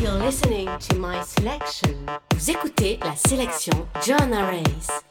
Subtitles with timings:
[0.00, 1.94] You're listening to my selection.
[2.34, 5.05] Vous écoutez la sélection John Arrays.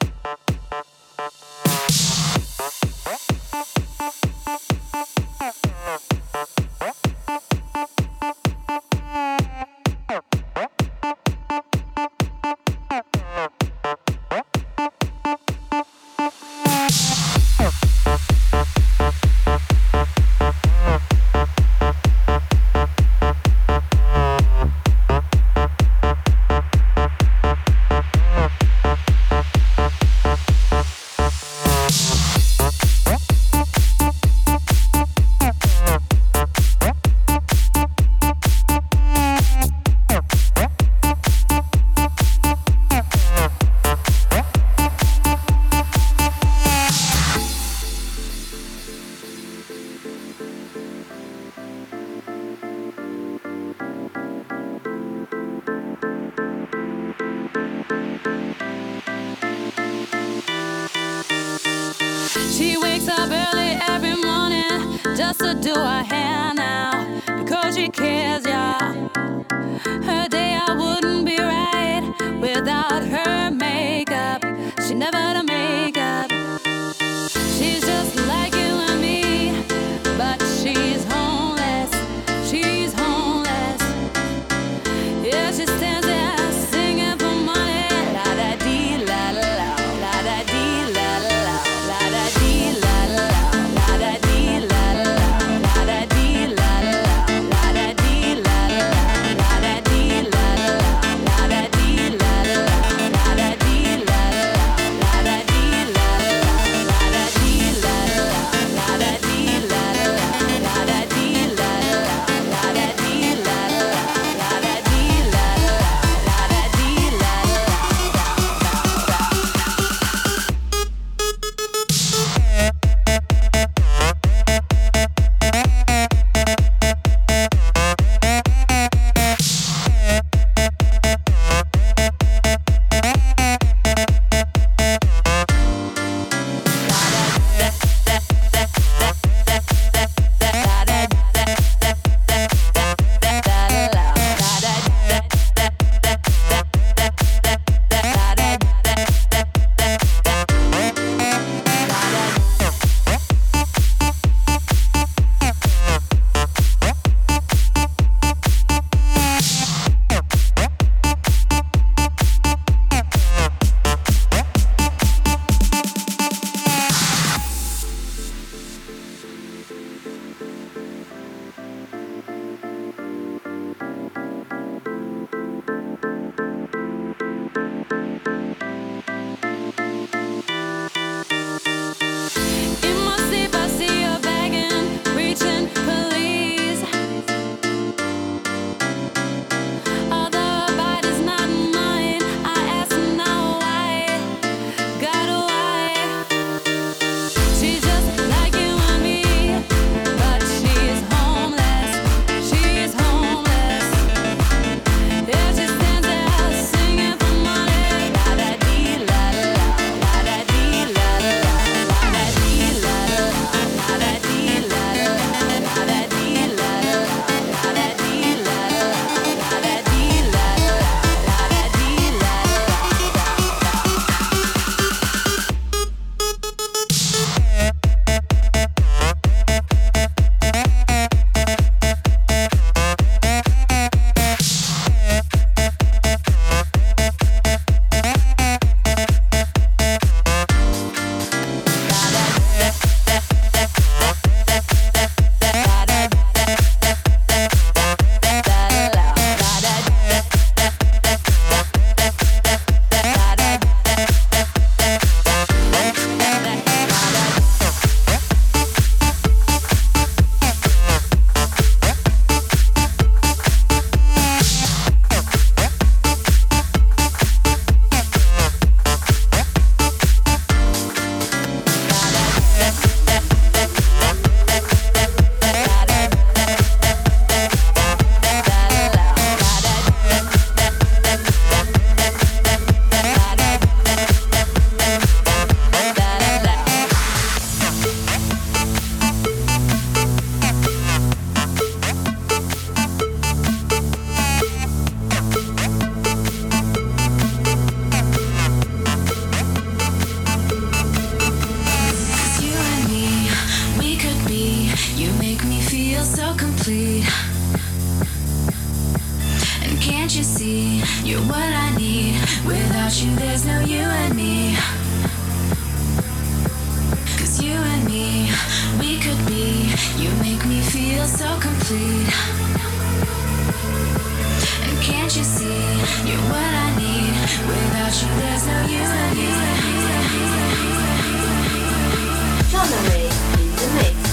[332.50, 334.05] Joanna Ray in the mix.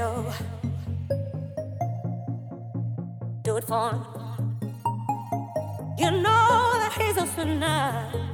[0.00, 0.32] ghetto.
[3.42, 4.04] Do it for him.
[5.98, 8.29] You know that he's a sinner.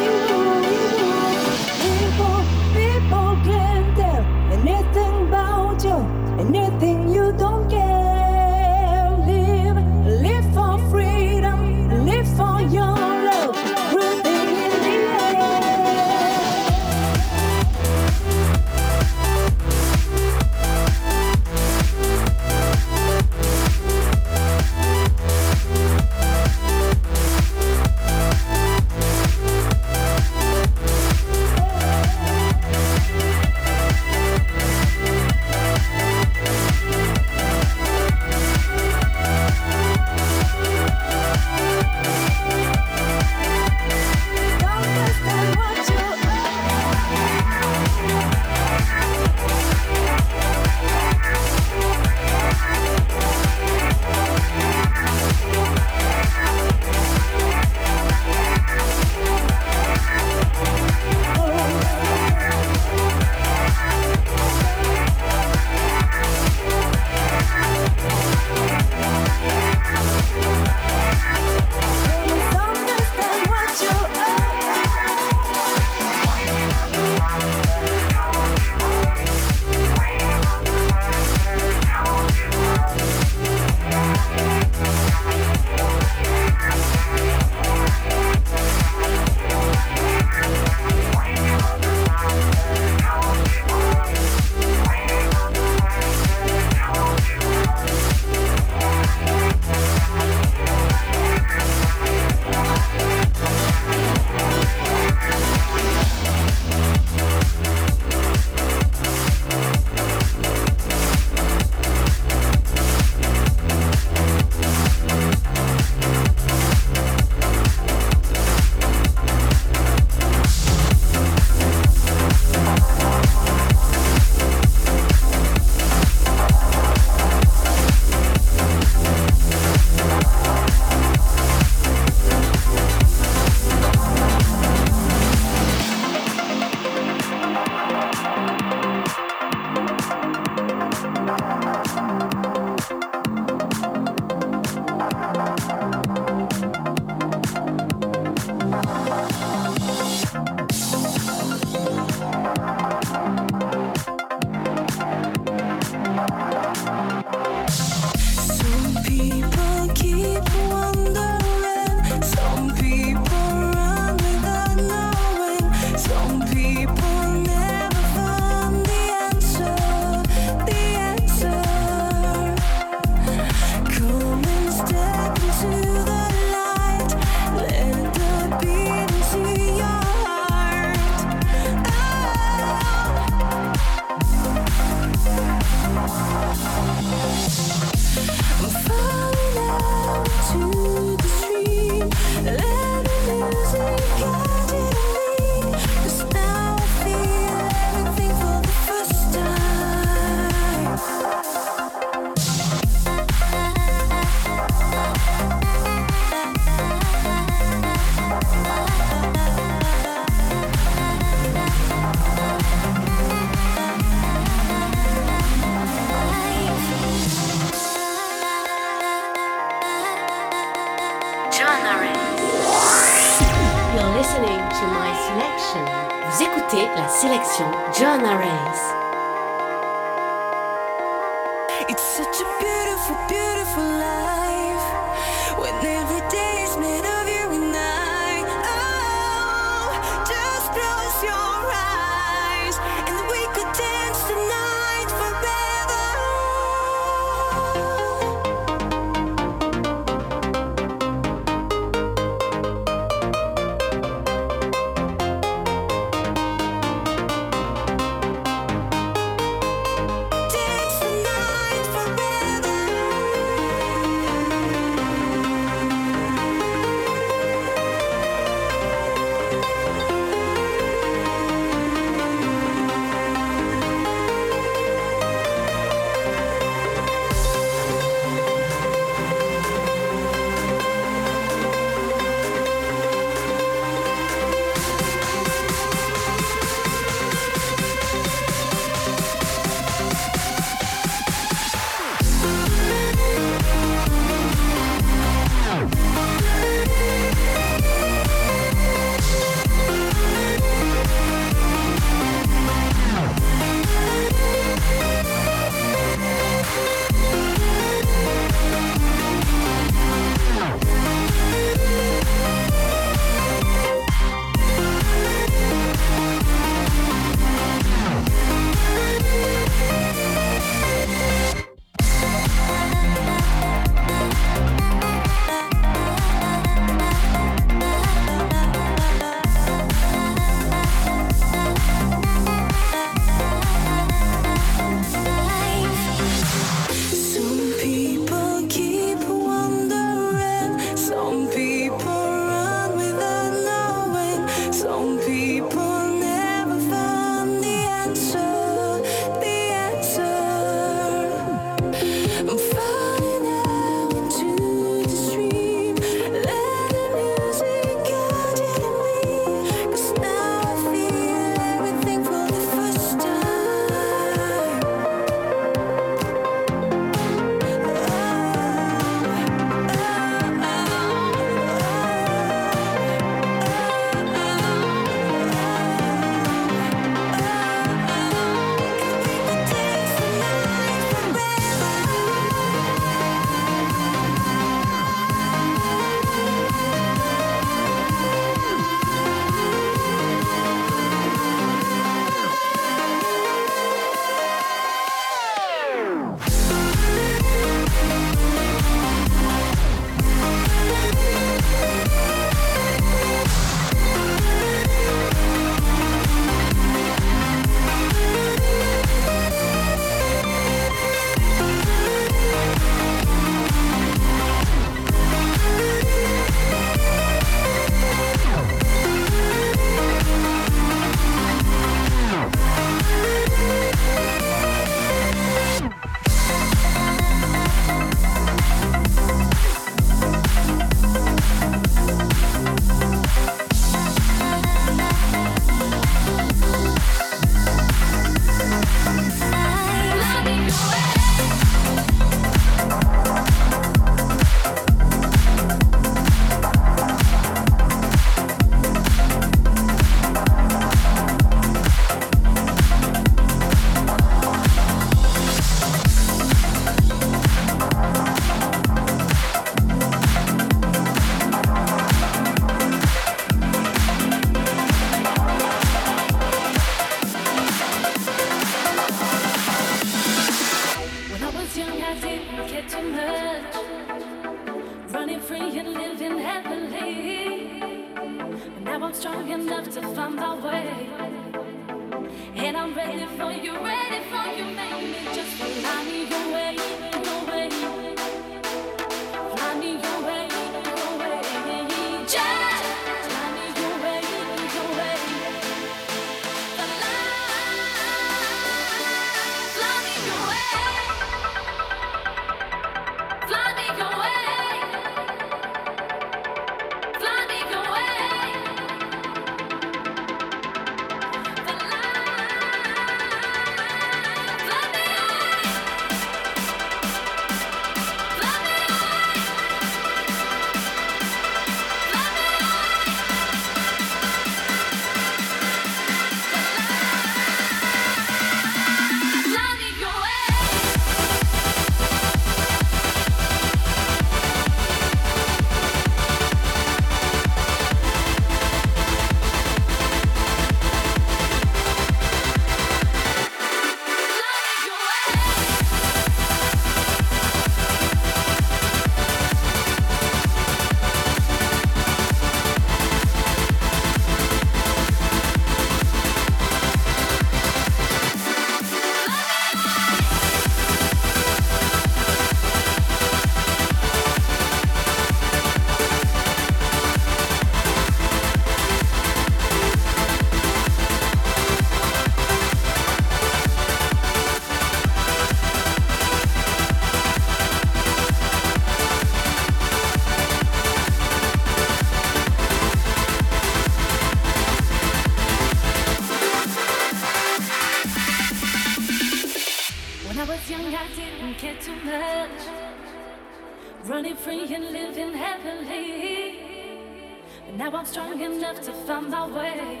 [597.68, 600.00] And now I'm strong enough to find my way.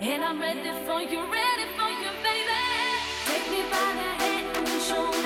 [0.00, 2.60] And I'm ready for you, ready for you, baby.
[3.24, 5.19] Take me by the hand and show me.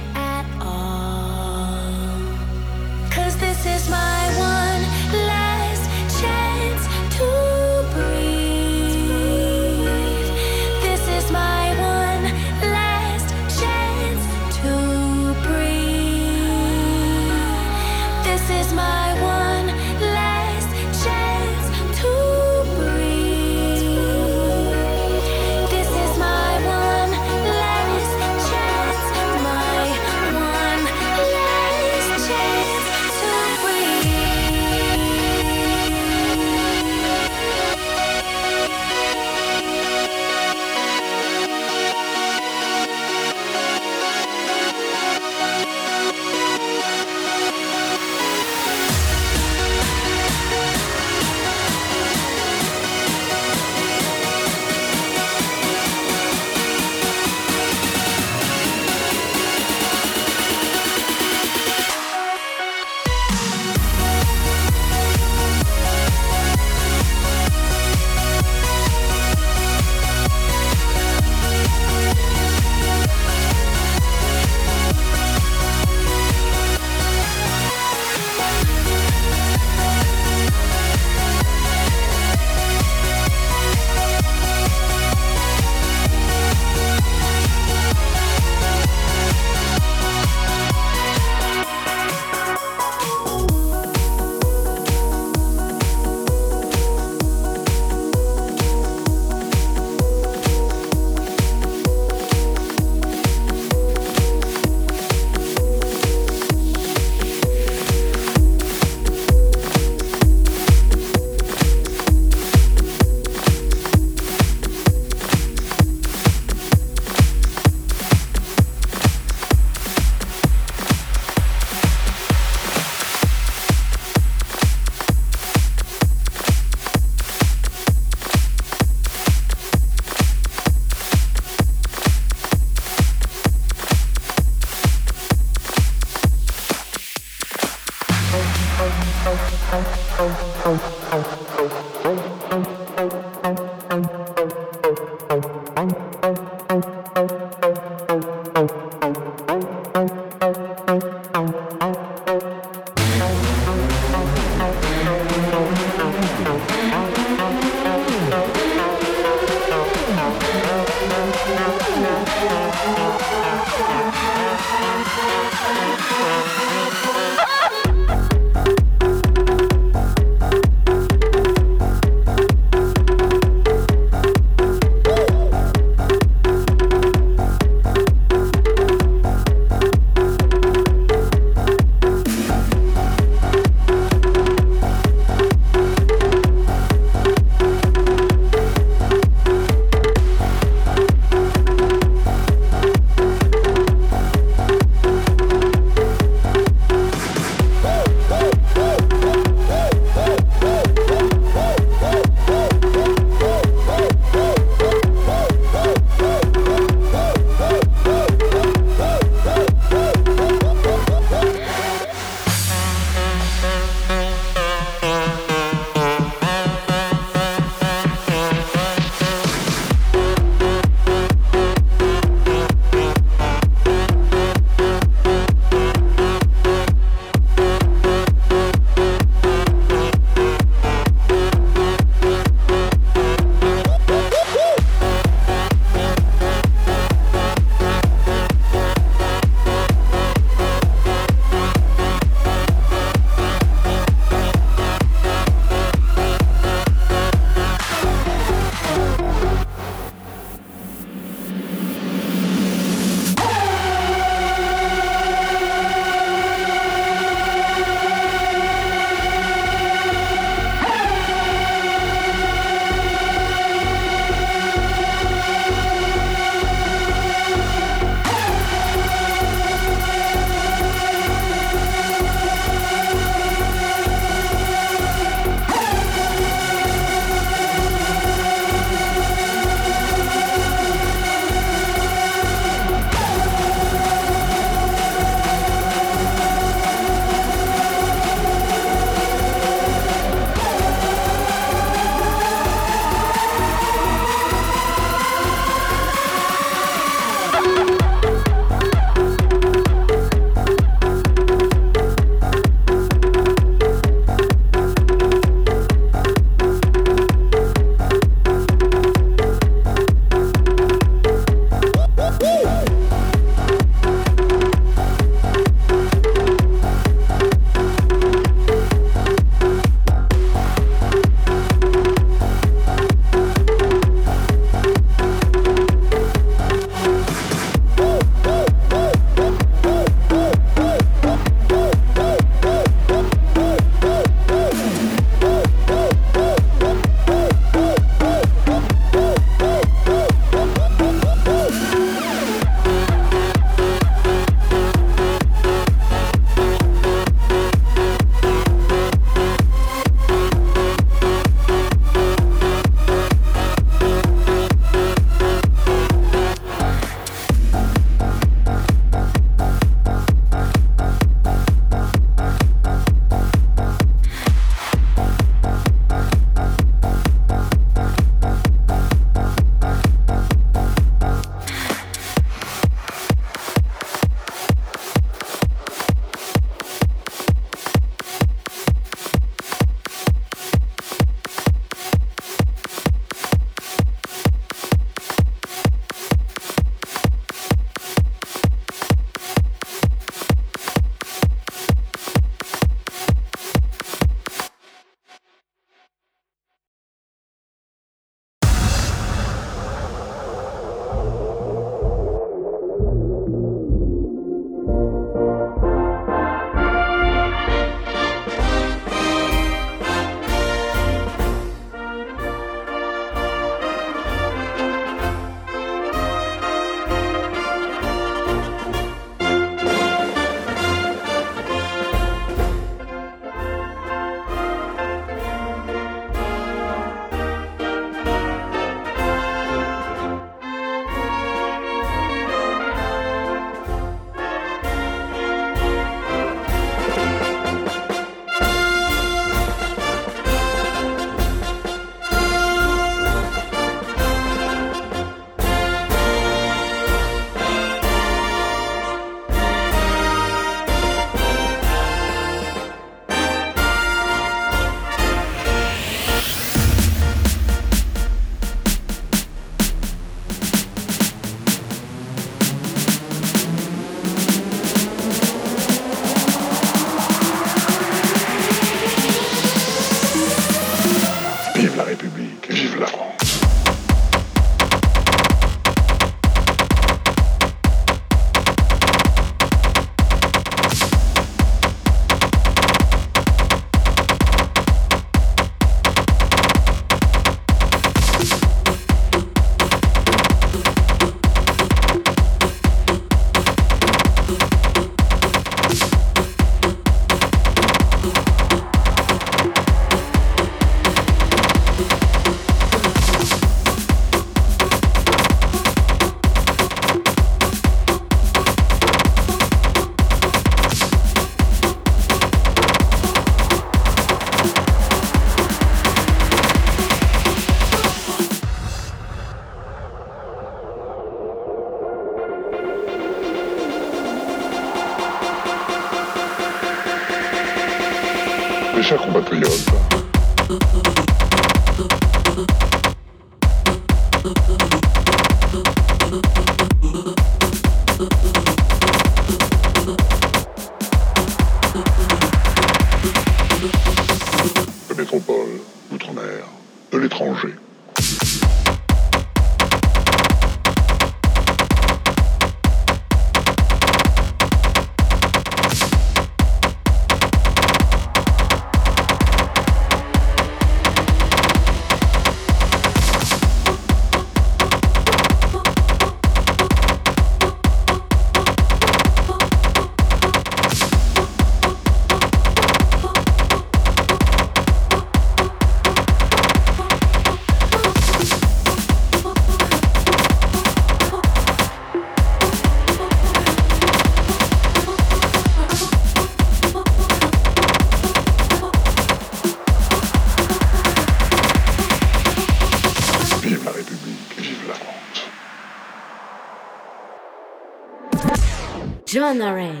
[599.59, 600.00] Race.